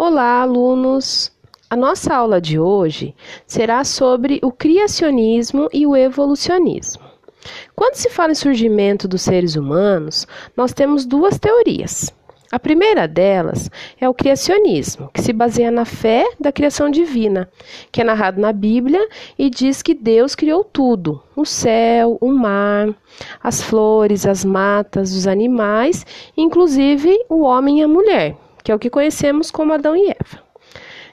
[0.00, 1.32] Olá, alunos!
[1.68, 3.16] A nossa aula de hoje
[3.48, 7.02] será sobre o criacionismo e o evolucionismo.
[7.74, 10.24] Quando se fala em surgimento dos seres humanos,
[10.56, 12.14] nós temos duas teorias.
[12.52, 13.68] A primeira delas
[14.00, 17.50] é o criacionismo, que se baseia na fé da criação divina,
[17.90, 19.04] que é narrado na Bíblia
[19.36, 22.94] e diz que Deus criou tudo: o céu, o mar,
[23.42, 26.06] as flores, as matas, os animais,
[26.36, 30.42] inclusive o homem e a mulher que é o que conhecemos como Adão e Eva.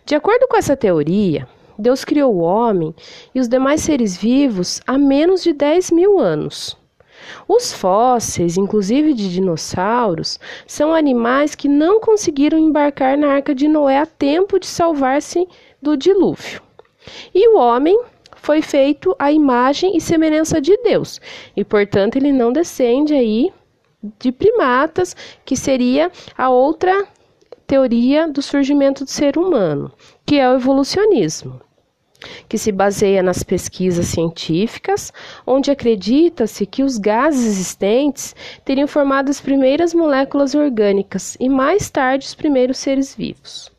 [0.05, 2.94] De acordo com essa teoria, Deus criou o homem
[3.34, 6.77] e os demais seres vivos há menos de 10 mil anos.
[7.48, 14.00] Os fósseis, inclusive de dinossauros, são animais que não conseguiram embarcar na arca de Noé
[14.00, 15.48] a tempo de salvar-se
[15.81, 16.62] do dilúvio.
[17.34, 18.00] E o homem
[18.36, 21.20] foi feito à imagem e semelhança de Deus,
[21.55, 23.52] e portanto ele não descende aí
[24.20, 27.08] de primatas, que seria a outra
[27.68, 29.92] teoria do surgimento do ser humano,
[30.26, 31.59] que é o evolucionismo,
[32.48, 35.12] que se baseia nas pesquisas científicas,
[35.45, 42.26] onde acredita-se que os gases existentes teriam formado as primeiras moléculas orgânicas e mais tarde
[42.26, 43.72] os primeiros seres vivos.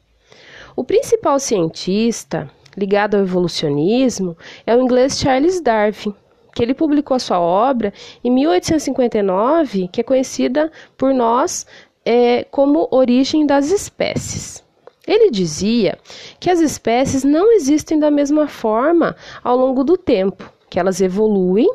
[0.74, 6.14] O principal cientista ligado ao evolucionismo é o inglês Charles Darwin,
[6.54, 11.66] que ele publicou a sua obra em 1859, que é conhecida por nós
[12.06, 14.64] é, como origem das espécies.
[15.06, 15.98] Ele dizia
[16.38, 21.68] que as espécies não existem da mesma forma ao longo do tempo, que elas evoluem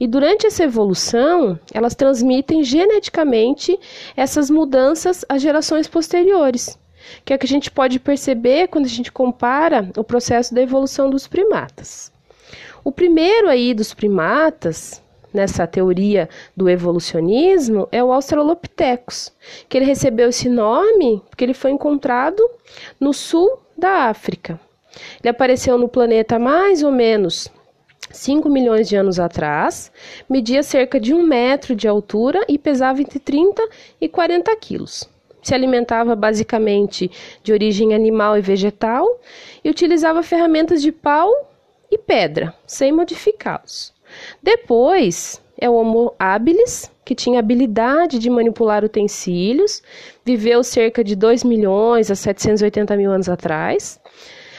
[0.00, 3.78] e durante essa evolução elas transmitem geneticamente
[4.16, 6.78] essas mudanças às gerações posteriores,
[7.24, 10.62] que é o que a gente pode perceber quando a gente compara o processo da
[10.62, 12.12] evolução dos primatas.
[12.84, 19.32] O primeiro aí dos primatas, nessa teoria do evolucionismo é o Australopithecus,
[19.68, 22.42] que ele recebeu esse nome porque ele foi encontrado
[22.98, 24.58] no sul da África.
[25.20, 27.50] Ele apareceu no planeta mais ou menos
[28.10, 29.92] 5 milhões de anos atrás,
[30.28, 33.62] media cerca de um metro de altura e pesava entre 30
[34.00, 35.08] e 40 quilos.
[35.42, 37.10] Se alimentava basicamente
[37.42, 39.20] de origem animal e vegetal
[39.62, 41.30] e utilizava ferramentas de pau
[41.90, 43.95] e pedra, sem modificá-los.
[44.42, 49.82] Depois é o Homo habilis, que tinha habilidade de manipular utensílios,
[50.24, 54.00] viveu cerca de 2 milhões a 780 mil anos atrás,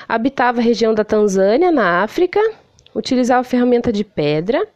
[0.07, 2.40] habitava a região da Tanzânia, na África,
[2.95, 4.68] utilizava ferramenta de pedra,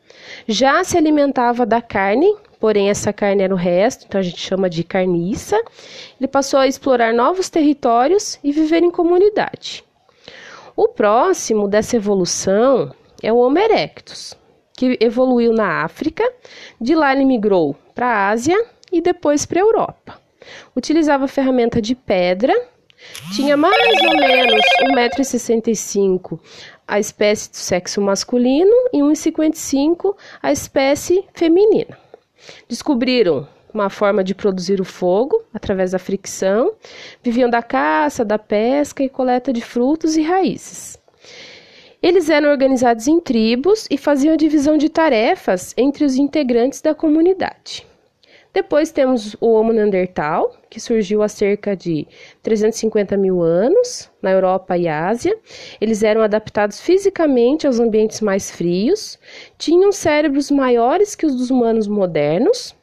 [0.48, 4.70] já se alimentava da carne, porém essa carne era o resto, então a gente chama
[4.70, 5.60] de carniça.
[6.20, 9.84] Ele passou a explorar novos territórios e viver em comunidade.
[10.76, 12.94] O próximo dessa evolução
[13.24, 14.36] é o Homo erectus,
[14.82, 16.28] que evoluiu na África,
[16.80, 18.58] de lá ele migrou para a Ásia
[18.92, 20.20] e depois para a Europa.
[20.76, 22.52] Utilizava ferramenta de pedra,
[23.36, 24.66] tinha mais ou menos
[25.20, 26.40] 1,65m
[26.88, 31.96] a espécie do sexo masculino e 1,55m a espécie feminina.
[32.68, 36.74] Descobriram uma forma de produzir o fogo através da fricção,
[37.22, 41.01] viviam da caça, da pesca e coleta de frutos e raízes.
[42.02, 47.86] Eles eram organizados em tribos e faziam divisão de tarefas entre os integrantes da comunidade.
[48.52, 52.08] Depois temos o Homo neandertal, que surgiu há cerca de
[52.42, 55.38] 350 mil anos na Europa e Ásia.
[55.80, 59.20] Eles eram adaptados fisicamente aos ambientes mais frios,
[59.58, 62.76] tinham cérebros maiores que os dos humanos modernos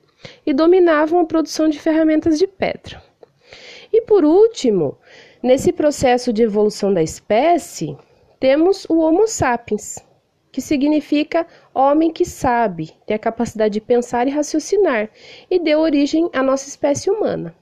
[0.46, 3.02] e dominavam a produção de ferramentas de pedra.
[3.92, 4.96] E por último,
[5.42, 7.96] nesse processo de evolução da espécie,
[8.40, 9.96] temos o Homo sapiens,
[10.50, 15.10] que significa homem que sabe, tem a capacidade de pensar e raciocinar,
[15.50, 17.54] e deu origem à nossa espécie humana.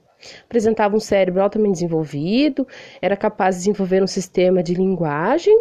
[0.43, 2.67] Apresentava um cérebro altamente desenvolvido,
[3.01, 5.59] era capaz de desenvolver um sistema de linguagem,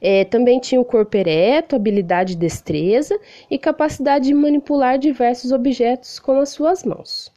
[0.00, 3.18] é, também tinha o corpo ereto, habilidade e destreza
[3.50, 7.32] e capacidade de manipular diversos objetos com as suas mãos.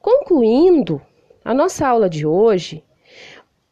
[0.00, 1.00] Concluindo
[1.44, 2.82] a nossa aula de hoje,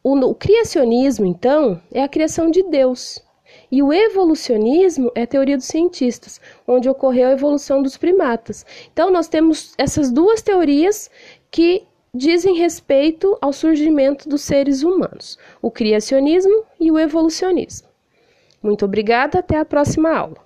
[0.07, 3.23] o criacionismo, então, é a criação de Deus.
[3.71, 8.63] E o evolucionismo é a teoria dos cientistas, onde ocorreu a evolução dos primatas.
[8.93, 11.09] Então, nós temos essas duas teorias
[11.49, 17.87] que dizem respeito ao surgimento dos seres humanos: o criacionismo e o evolucionismo.
[18.61, 20.44] Muito obrigada, até a próxima aula.